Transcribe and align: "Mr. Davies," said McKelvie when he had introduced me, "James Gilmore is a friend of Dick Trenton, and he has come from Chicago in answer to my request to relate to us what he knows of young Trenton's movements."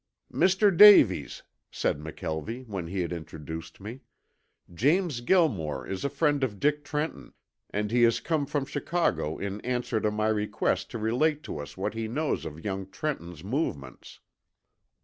"Mr. 0.33 0.75
Davies," 0.75 1.43
said 1.69 1.99
McKelvie 1.99 2.65
when 2.65 2.87
he 2.87 3.01
had 3.01 3.13
introduced 3.13 3.79
me, 3.79 3.99
"James 4.73 5.21
Gilmore 5.21 5.85
is 5.85 6.03
a 6.03 6.09
friend 6.09 6.43
of 6.43 6.59
Dick 6.59 6.83
Trenton, 6.83 7.33
and 7.69 7.91
he 7.91 8.01
has 8.01 8.19
come 8.19 8.47
from 8.47 8.65
Chicago 8.65 9.37
in 9.37 9.61
answer 9.61 10.01
to 10.01 10.09
my 10.09 10.29
request 10.29 10.89
to 10.89 10.97
relate 10.97 11.43
to 11.43 11.59
us 11.59 11.77
what 11.77 11.93
he 11.93 12.07
knows 12.07 12.45
of 12.45 12.65
young 12.65 12.89
Trenton's 12.89 13.43
movements." 13.43 14.19